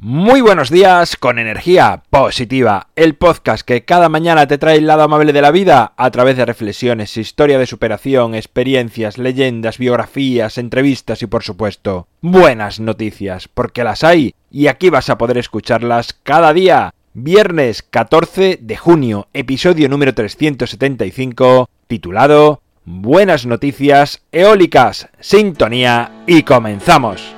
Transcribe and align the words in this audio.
Muy 0.00 0.42
buenos 0.42 0.70
días 0.70 1.16
con 1.16 1.40
energía 1.40 2.04
positiva, 2.08 2.86
el 2.94 3.16
podcast 3.16 3.66
que 3.66 3.84
cada 3.84 4.08
mañana 4.08 4.46
te 4.46 4.56
trae 4.56 4.76
el 4.76 4.86
lado 4.86 5.02
amable 5.02 5.32
de 5.32 5.42
la 5.42 5.50
vida 5.50 5.92
a 5.96 6.12
través 6.12 6.36
de 6.36 6.44
reflexiones, 6.44 7.16
historia 7.16 7.58
de 7.58 7.66
superación, 7.66 8.36
experiencias, 8.36 9.18
leyendas, 9.18 9.76
biografías, 9.76 10.56
entrevistas 10.56 11.20
y 11.22 11.26
por 11.26 11.42
supuesto 11.42 12.06
buenas 12.20 12.78
noticias, 12.78 13.48
porque 13.48 13.82
las 13.82 14.04
hay 14.04 14.36
y 14.52 14.68
aquí 14.68 14.88
vas 14.88 15.10
a 15.10 15.18
poder 15.18 15.36
escucharlas 15.36 16.12
cada 16.22 16.52
día. 16.52 16.94
Viernes 17.12 17.82
14 17.82 18.60
de 18.62 18.76
junio, 18.76 19.26
episodio 19.32 19.88
número 19.88 20.14
375, 20.14 21.68
titulado 21.88 22.62
Buenas 22.84 23.46
noticias 23.46 24.22
eólicas, 24.30 25.08
sintonía 25.18 26.22
y 26.28 26.44
comenzamos. 26.44 27.37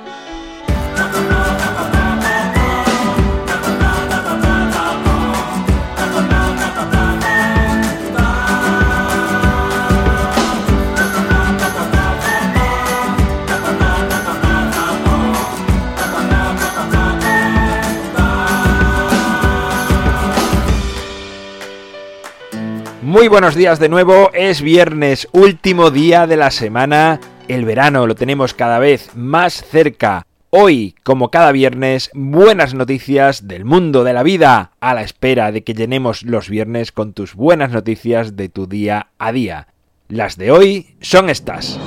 Muy 23.11 23.27
buenos 23.27 23.55
días 23.55 23.77
de 23.77 23.89
nuevo, 23.89 24.31
es 24.33 24.61
viernes, 24.61 25.27
último 25.33 25.91
día 25.91 26.27
de 26.27 26.37
la 26.37 26.49
semana, 26.49 27.19
el 27.49 27.65
verano 27.65 28.07
lo 28.07 28.15
tenemos 28.15 28.53
cada 28.53 28.79
vez 28.79 29.17
más 29.17 29.65
cerca. 29.65 30.25
Hoy, 30.49 30.95
como 31.03 31.29
cada 31.29 31.51
viernes, 31.51 32.09
buenas 32.13 32.73
noticias 32.73 33.49
del 33.49 33.65
mundo 33.65 34.05
de 34.05 34.13
la 34.13 34.23
vida, 34.23 34.71
a 34.79 34.93
la 34.93 35.01
espera 35.01 35.51
de 35.51 35.61
que 35.65 35.73
llenemos 35.73 36.23
los 36.23 36.47
viernes 36.47 36.93
con 36.93 37.11
tus 37.11 37.35
buenas 37.35 37.71
noticias 37.71 38.37
de 38.37 38.47
tu 38.47 38.65
día 38.65 39.07
a 39.19 39.33
día. 39.33 39.67
Las 40.07 40.37
de 40.37 40.51
hoy 40.51 40.95
son 41.01 41.29
estas. 41.29 41.77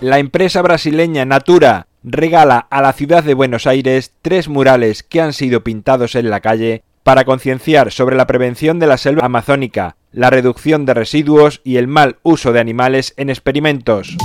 La 0.00 0.18
empresa 0.18 0.60
brasileña 0.60 1.24
Natura 1.24 1.86
regala 2.02 2.66
a 2.70 2.82
la 2.82 2.92
ciudad 2.92 3.24
de 3.24 3.34
Buenos 3.34 3.66
Aires 3.66 4.12
tres 4.22 4.48
murales 4.48 5.02
que 5.02 5.20
han 5.20 5.32
sido 5.32 5.64
pintados 5.64 6.14
en 6.14 6.28
la 6.28 6.40
calle 6.40 6.82
para 7.02 7.24
concienciar 7.24 7.92
sobre 7.92 8.16
la 8.16 8.26
prevención 8.26 8.78
de 8.78 8.86
la 8.86 8.98
selva 8.98 9.24
amazónica, 9.26 9.96
la 10.12 10.28
reducción 10.28 10.84
de 10.84 10.94
residuos 10.94 11.60
y 11.64 11.76
el 11.76 11.88
mal 11.88 12.16
uso 12.22 12.52
de 12.52 12.60
animales 12.60 13.14
en 13.16 13.30
experimentos. 13.30 14.16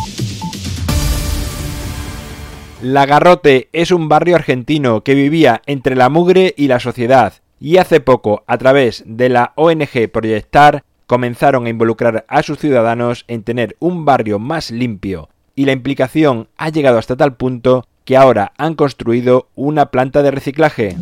La 2.81 3.05
Garrote 3.05 3.69
es 3.71 3.91
un 3.91 4.09
barrio 4.09 4.35
argentino 4.35 5.03
que 5.03 5.13
vivía 5.13 5.61
entre 5.67 5.95
la 5.95 6.09
mugre 6.09 6.53
y 6.57 6.67
la 6.67 6.79
sociedad, 6.79 7.33
y 7.59 7.77
hace 7.77 7.99
poco, 7.99 8.43
a 8.47 8.57
través 8.57 9.03
de 9.05 9.29
la 9.29 9.53
ONG 9.55 10.09
Proyectar, 10.11 10.83
comenzaron 11.05 11.67
a 11.67 11.69
involucrar 11.69 12.25
a 12.27 12.41
sus 12.41 12.57
ciudadanos 12.57 13.25
en 13.27 13.43
tener 13.43 13.75
un 13.79 14.05
barrio 14.05 14.39
más 14.39 14.71
limpio, 14.71 15.29
y 15.61 15.65
la 15.65 15.73
implicación 15.73 16.47
ha 16.57 16.69
llegado 16.69 16.97
hasta 16.97 17.15
tal 17.15 17.35
punto 17.35 17.85
que 18.03 18.17
ahora 18.17 18.51
han 18.57 18.73
construido 18.73 19.47
una 19.53 19.91
planta 19.91 20.23
de 20.23 20.31
reciclaje. 20.31 20.95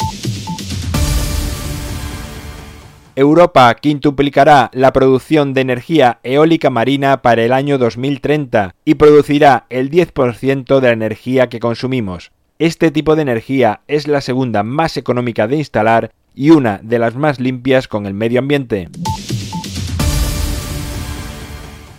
Europa 3.16 3.74
quintuplicará 3.76 4.70
la 4.74 4.92
producción 4.92 5.54
de 5.54 5.62
energía 5.62 6.20
eólica 6.24 6.70
marina 6.70 7.22
para 7.22 7.42
el 7.42 7.54
año 7.54 7.78
2030 7.78 8.76
y 8.84 8.96
producirá 8.96 9.66
el 9.70 9.90
10% 9.90 10.82
de 10.82 10.88
la 10.88 10.94
energía 10.94 11.48
que 11.48 11.62
consumimos. 11.62 12.34
Este 12.60 12.92
tipo 12.92 13.16
de 13.16 13.22
energía 13.22 13.80
es 13.88 14.10
la 14.10 14.20
segunda 14.20 14.64
más 14.64 14.98
económica 14.98 15.48
de 15.48 15.56
instalar 15.56 16.12
y 16.36 16.50
una 16.50 16.82
de 16.84 17.00
las 17.00 17.16
más 17.16 17.40
limpias 17.40 17.88
con 17.88 18.06
el 18.06 18.14
medio 18.14 18.40
ambiente. 18.40 18.90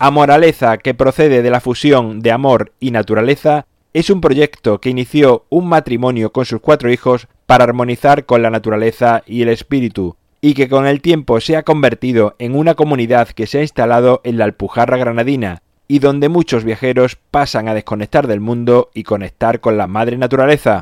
Amoraleza, 0.03 0.79
que 0.79 0.95
procede 0.95 1.43
de 1.43 1.51
la 1.51 1.61
fusión 1.61 2.21
de 2.21 2.33
amor 2.33 2.73
y 2.81 2.91
naturaleza, 2.91 3.67
es 3.93 4.09
un 4.09 4.23
proyecto 4.23 4.81
que 4.81 4.89
inició 4.89 5.45
un 5.51 5.69
matrimonio 5.69 6.33
con 6.33 6.47
sus 6.47 6.63
cuatro 6.63 6.91
hijos 6.91 7.29
para 7.45 7.65
armonizar 7.65 8.25
con 8.25 8.41
la 8.41 8.49
naturaleza 8.49 9.23
y 9.27 9.43
el 9.43 9.51
espíritu, 9.51 10.17
y 10.41 10.55
que 10.55 10.71
con 10.71 10.87
el 10.87 11.03
tiempo 11.03 11.39
se 11.43 11.55
ha 11.59 11.65
convertido 11.65 12.35
en 12.39 12.57
una 12.57 12.77
comunidad 12.77 13.29
que 13.29 13.47
se 13.47 13.59
ha 13.59 13.61
instalado 13.61 14.23
en 14.25 14.39
la 14.39 14.47
Alpujarra 14.47 14.97
granadina, 14.97 15.61
y 15.87 15.99
donde 15.99 16.31
muchos 16.31 16.65
viajeros 16.65 17.19
pasan 17.31 17.69
a 17.69 17.75
desconectar 17.75 18.27
del 18.27 18.41
mundo 18.41 18.89
y 18.95 19.03
conectar 19.03 19.61
con 19.61 19.77
la 19.77 19.87
madre 19.87 20.17
naturaleza. 20.17 20.81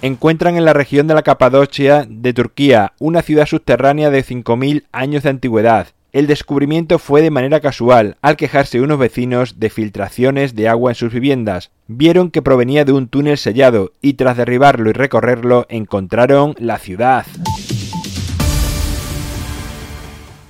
Encuentran 0.00 0.56
en 0.56 0.64
la 0.64 0.74
región 0.74 1.08
de 1.08 1.14
la 1.14 1.22
Capadocia 1.22 2.06
de 2.08 2.32
Turquía 2.32 2.92
una 3.00 3.22
ciudad 3.22 3.46
subterránea 3.46 4.10
de 4.10 4.24
5.000 4.24 4.84
años 4.92 5.24
de 5.24 5.30
antigüedad, 5.30 5.88
el 6.14 6.28
descubrimiento 6.28 7.00
fue 7.00 7.22
de 7.22 7.32
manera 7.32 7.58
casual, 7.58 8.18
al 8.22 8.36
quejarse 8.36 8.80
unos 8.80 9.00
vecinos 9.00 9.58
de 9.58 9.68
filtraciones 9.68 10.54
de 10.54 10.68
agua 10.68 10.92
en 10.92 10.94
sus 10.94 11.12
viviendas. 11.12 11.72
Vieron 11.88 12.30
que 12.30 12.40
provenía 12.40 12.84
de 12.84 12.92
un 12.92 13.08
túnel 13.08 13.36
sellado 13.36 13.90
y 14.00 14.14
tras 14.14 14.36
derribarlo 14.36 14.90
y 14.90 14.92
recorrerlo 14.92 15.66
encontraron 15.68 16.54
la 16.60 16.78
ciudad. 16.78 17.26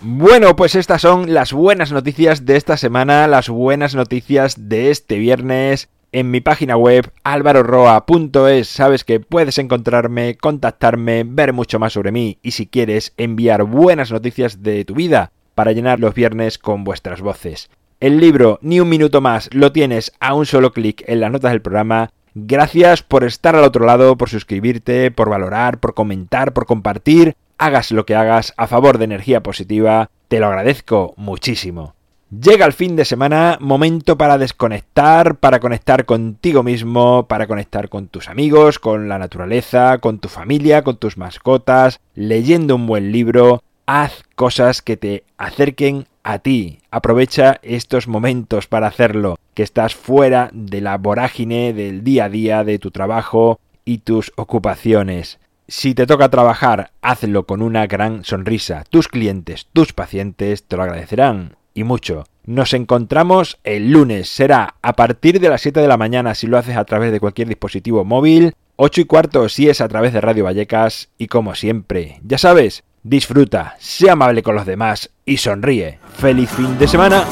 Bueno, 0.02 0.54
pues 0.54 0.74
estas 0.74 1.00
son 1.00 1.32
las 1.32 1.54
buenas 1.54 1.92
noticias 1.92 2.44
de 2.44 2.56
esta 2.56 2.76
semana, 2.76 3.26
las 3.26 3.48
buenas 3.48 3.94
noticias 3.94 4.68
de 4.68 4.90
este 4.90 5.16
viernes. 5.16 5.88
En 6.12 6.30
mi 6.30 6.42
página 6.42 6.76
web 6.76 7.10
alvaroroa.es 7.24 8.68
sabes 8.68 9.02
que 9.02 9.18
puedes 9.18 9.56
encontrarme, 9.56 10.36
contactarme, 10.36 11.24
ver 11.26 11.54
mucho 11.54 11.78
más 11.78 11.94
sobre 11.94 12.12
mí 12.12 12.38
y 12.42 12.50
si 12.50 12.66
quieres 12.66 13.14
enviar 13.16 13.64
buenas 13.64 14.12
noticias 14.12 14.62
de 14.62 14.84
tu 14.84 14.94
vida 14.94 15.32
para 15.54 15.72
llenar 15.72 16.00
los 16.00 16.14
viernes 16.14 16.58
con 16.58 16.84
vuestras 16.84 17.20
voces. 17.20 17.70
El 18.00 18.20
libro 18.20 18.58
Ni 18.60 18.80
un 18.80 18.88
minuto 18.88 19.20
más 19.20 19.48
lo 19.54 19.72
tienes 19.72 20.12
a 20.20 20.34
un 20.34 20.46
solo 20.46 20.72
clic 20.72 21.02
en 21.06 21.20
las 21.20 21.30
notas 21.30 21.52
del 21.52 21.62
programa. 21.62 22.10
Gracias 22.34 23.02
por 23.02 23.24
estar 23.24 23.54
al 23.56 23.64
otro 23.64 23.86
lado, 23.86 24.16
por 24.16 24.28
suscribirte, 24.28 25.10
por 25.10 25.30
valorar, 25.30 25.78
por 25.78 25.94
comentar, 25.94 26.52
por 26.52 26.66
compartir. 26.66 27.36
Hagas 27.56 27.92
lo 27.92 28.04
que 28.04 28.16
hagas 28.16 28.52
a 28.56 28.66
favor 28.66 28.98
de 28.98 29.04
energía 29.04 29.42
positiva, 29.42 30.10
te 30.28 30.40
lo 30.40 30.46
agradezco 30.46 31.14
muchísimo. 31.16 31.94
Llega 32.30 32.66
el 32.66 32.72
fin 32.72 32.96
de 32.96 33.04
semana, 33.04 33.58
momento 33.60 34.18
para 34.18 34.38
desconectar, 34.38 35.36
para 35.36 35.60
conectar 35.60 36.04
contigo 36.04 36.64
mismo, 36.64 37.28
para 37.28 37.46
conectar 37.46 37.88
con 37.88 38.08
tus 38.08 38.28
amigos, 38.28 38.80
con 38.80 39.08
la 39.08 39.18
naturaleza, 39.18 39.98
con 39.98 40.18
tu 40.18 40.28
familia, 40.28 40.82
con 40.82 40.96
tus 40.96 41.16
mascotas, 41.16 42.00
leyendo 42.14 42.74
un 42.74 42.86
buen 42.86 43.12
libro, 43.12 43.62
haz 43.86 44.22
cosas 44.34 44.82
que 44.82 44.96
te 44.96 45.24
acerquen 45.36 46.06
a 46.22 46.38
ti. 46.38 46.78
Aprovecha 46.90 47.60
estos 47.62 48.08
momentos 48.08 48.66
para 48.66 48.86
hacerlo, 48.86 49.36
que 49.54 49.62
estás 49.62 49.94
fuera 49.94 50.50
de 50.52 50.80
la 50.80 50.98
vorágine 50.98 51.72
del 51.72 52.02
día 52.02 52.24
a 52.24 52.28
día 52.28 52.64
de 52.64 52.78
tu 52.78 52.90
trabajo 52.90 53.60
y 53.84 53.98
tus 53.98 54.32
ocupaciones. 54.36 55.38
Si 55.68 55.94
te 55.94 56.06
toca 56.06 56.28
trabajar, 56.28 56.90
hazlo 57.00 57.46
con 57.46 57.62
una 57.62 57.86
gran 57.86 58.24
sonrisa. 58.24 58.84
Tus 58.90 59.08
clientes, 59.08 59.66
tus 59.72 59.92
pacientes 59.92 60.64
te 60.64 60.76
lo 60.76 60.82
agradecerán. 60.82 61.56
Y 61.72 61.84
mucho. 61.84 62.24
Nos 62.44 62.74
encontramos 62.74 63.58
el 63.64 63.90
lunes. 63.90 64.28
Será 64.28 64.74
a 64.82 64.92
partir 64.92 65.40
de 65.40 65.48
las 65.48 65.62
7 65.62 65.80
de 65.80 65.88
la 65.88 65.96
mañana 65.96 66.34
si 66.34 66.46
lo 66.46 66.58
haces 66.58 66.76
a 66.76 66.84
través 66.84 67.10
de 67.10 67.18
cualquier 67.18 67.48
dispositivo 67.48 68.04
móvil. 68.04 68.54
8 68.76 69.00
y 69.00 69.04
cuarto 69.06 69.48
si 69.48 69.68
es 69.68 69.80
a 69.80 69.88
través 69.88 70.12
de 70.12 70.20
Radio 70.20 70.44
Vallecas. 70.44 71.08
Y 71.16 71.26
como 71.28 71.54
siempre, 71.54 72.20
ya 72.22 72.38
sabes, 72.38 72.84
Disfruta, 73.06 73.76
sea 73.78 74.14
amable 74.14 74.42
con 74.42 74.54
los 74.54 74.64
demás 74.64 75.10
y 75.26 75.36
sonríe. 75.36 75.98
¡Feliz 76.16 76.48
fin 76.48 76.78
de 76.78 76.88
semana! 76.88 77.22